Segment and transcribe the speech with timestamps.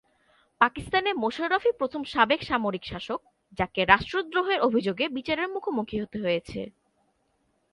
[0.61, 3.19] পাকিস্তানে মোশাররফই প্রথম সাবেক সামরিক শাসক,
[3.59, 6.59] যাঁকে রাষ্ট্রদ্রোহের অভিযোগে বিচারের মুখোমুখি হতে হয়েছে।